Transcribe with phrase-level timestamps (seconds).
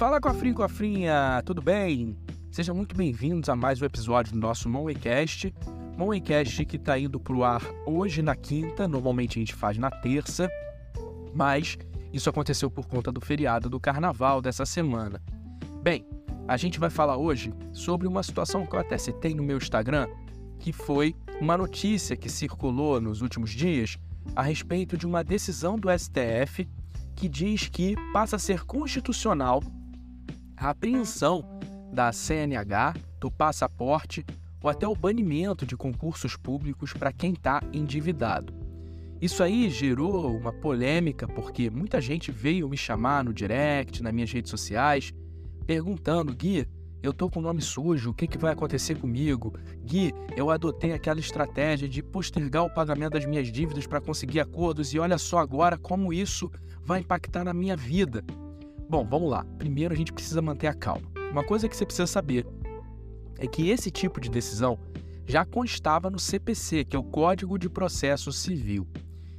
[0.00, 2.16] Fala Cofrinho Cofrinha, tudo bem?
[2.50, 5.54] Sejam muito bem-vindos a mais um episódio do nosso Monwaycast.
[5.94, 9.90] Monwaycast que está indo para o ar hoje na quinta, normalmente a gente faz na
[9.90, 10.48] terça,
[11.34, 11.76] mas
[12.14, 15.20] isso aconteceu por conta do feriado do carnaval dessa semana.
[15.82, 16.06] Bem,
[16.48, 20.08] a gente vai falar hoje sobre uma situação que eu até citei no meu Instagram,
[20.58, 23.98] que foi uma notícia que circulou nos últimos dias
[24.34, 26.66] a respeito de uma decisão do STF
[27.14, 29.62] que diz que passa a ser constitucional
[30.60, 31.42] a apreensão
[31.90, 34.24] da CNH, do passaporte
[34.62, 38.52] ou até o banimento de concursos públicos para quem está endividado.
[39.20, 44.30] Isso aí gerou uma polêmica porque muita gente veio me chamar no direct, nas minhas
[44.30, 45.12] redes sociais,
[45.66, 46.66] perguntando: Gui,
[47.02, 49.54] eu tô com o nome sujo, o que, que vai acontecer comigo?
[49.82, 54.92] Gui, eu adotei aquela estratégia de postergar o pagamento das minhas dívidas para conseguir acordos
[54.92, 56.50] e olha só agora como isso
[56.82, 58.22] vai impactar na minha vida.
[58.90, 59.44] Bom, vamos lá.
[59.56, 61.08] Primeiro a gente precisa manter a calma.
[61.30, 62.44] Uma coisa que você precisa saber
[63.38, 64.76] é que esse tipo de decisão
[65.28, 68.88] já constava no CPC, que é o Código de Processo Civil.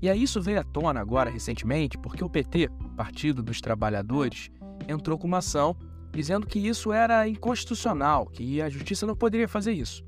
[0.00, 4.48] E aí isso veio à tona agora recentemente porque o PT, Partido dos Trabalhadores,
[4.86, 5.76] entrou com uma ação
[6.12, 10.04] dizendo que isso era inconstitucional, que a justiça não poderia fazer isso.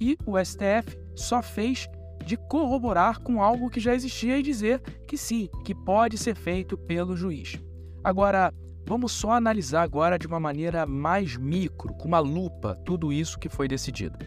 [0.00, 1.88] E o STF só fez
[2.26, 6.76] de corroborar com algo que já existia e dizer que sim, que pode ser feito
[6.76, 7.60] pelo juiz.
[8.02, 8.52] Agora,
[8.84, 13.48] Vamos só analisar agora de uma maneira mais micro, com uma lupa, tudo isso que
[13.48, 14.18] foi decidido.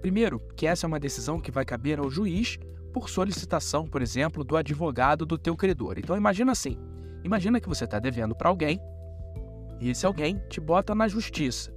[0.00, 2.58] Primeiro, que essa é uma decisão que vai caber ao juiz
[2.92, 5.98] por solicitação, por exemplo, do advogado do teu credor.
[5.98, 6.78] Então imagina assim,
[7.24, 8.80] imagina que você está devendo para alguém
[9.80, 11.72] e esse alguém te bota na justiça.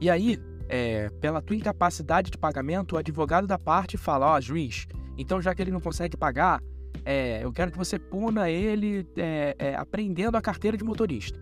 [0.00, 4.40] E aí, é, pela tua incapacidade de pagamento, o advogado da parte fala, ó, oh,
[4.40, 6.62] juiz, então já que ele não consegue pagar,
[7.06, 11.38] é, eu quero que você puna ele é, é, aprendendo a carteira de motorista.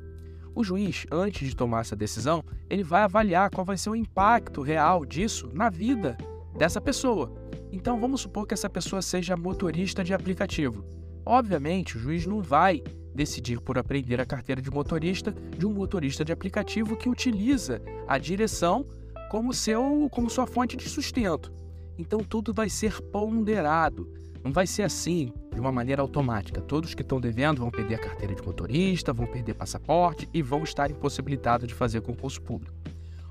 [0.55, 4.61] O juiz, antes de tomar essa decisão, ele vai avaliar qual vai ser o impacto
[4.61, 6.19] real disso na vida
[6.57, 7.33] dessa pessoa.
[7.73, 10.85] Então vamos supor que essa pessoa seja motorista de aplicativo.
[11.25, 12.83] Obviamente, o juiz não vai
[13.15, 18.19] decidir por aprender a carteira de motorista de um motorista de aplicativo que utiliza a
[18.19, 18.85] direção
[19.31, 21.51] como seu como sua fonte de sustento.
[21.97, 24.07] Então tudo vai ser ponderado.
[24.45, 26.61] Não vai ser assim, de uma maneira automática.
[26.61, 30.63] Todos que estão devendo vão perder a carteira de motorista, vão perder passaporte e vão
[30.63, 32.77] estar impossibilitados de fazer concurso público.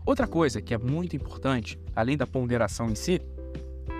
[0.04, 3.22] Outra coisa que é muito importante, além da ponderação em si,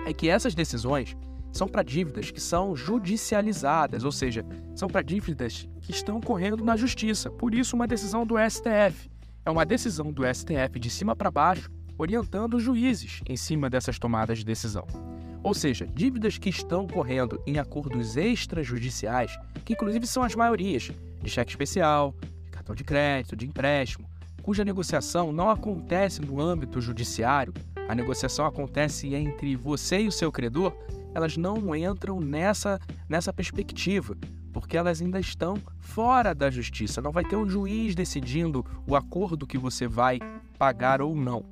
[0.04, 1.16] é que essas decisões
[1.52, 4.44] são para dívidas que são judicializadas, ou seja,
[4.74, 7.30] são para dívidas que estão correndo na justiça.
[7.30, 9.08] Por isso, uma decisão do STF.
[9.46, 14.00] É uma decisão do STF de cima para baixo, orientando os juízes em cima dessas
[14.00, 15.13] tomadas de decisão.
[15.44, 20.90] Ou seja, dívidas que estão correndo em acordos extrajudiciais, que inclusive são as maiorias,
[21.22, 24.08] de cheque especial, de cartão de crédito, de empréstimo,
[24.42, 27.52] cuja negociação não acontece no âmbito judiciário,
[27.86, 30.74] a negociação acontece entre você e o seu credor,
[31.14, 34.16] elas não entram nessa, nessa perspectiva,
[34.50, 37.02] porque elas ainda estão fora da justiça.
[37.02, 40.18] Não vai ter um juiz decidindo o acordo que você vai
[40.58, 41.44] pagar ou não.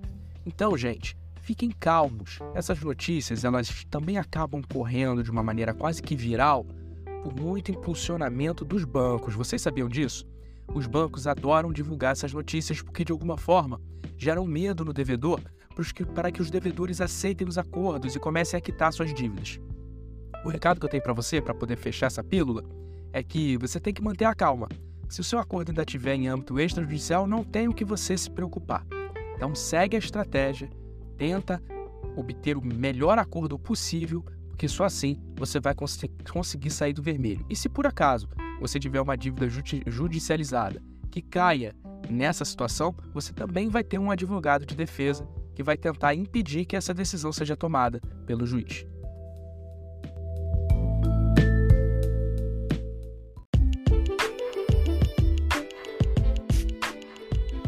[0.47, 2.39] Então, gente, fiquem calmos.
[2.55, 6.65] Essas notícias, elas também acabam correndo de uma maneira quase que viral
[7.23, 9.35] por muito impulsionamento dos bancos.
[9.35, 10.27] Vocês sabiam disso?
[10.73, 13.81] Os bancos adoram divulgar essas notícias porque, de alguma forma,
[14.17, 15.41] geram medo no devedor
[16.15, 19.59] para que os devedores aceitem os acordos e comecem a quitar suas dívidas.
[20.45, 22.65] O recado que eu tenho para você, para poder fechar essa pílula,
[23.13, 24.69] é que você tem que manter a calma.
[25.09, 28.31] Se o seu acordo ainda estiver em âmbito extrajudicial, não tem o que você se
[28.31, 28.87] preocupar.
[29.35, 30.71] Então segue a estratégia,
[31.23, 31.63] tenta
[32.17, 36.01] obter o melhor acordo possível, porque só assim você vai cons
[36.33, 37.47] conseguir sair do vermelho.
[37.49, 38.29] E se por acaso
[38.61, 39.49] você tiver uma dívida
[39.87, 40.83] judicializada
[41.13, 41.77] que caia
[42.11, 45.25] nessa situação, você também vai ter um advogado de defesa
[45.55, 48.85] que vai tentar impedir que essa decisão seja tomada pelo juiz.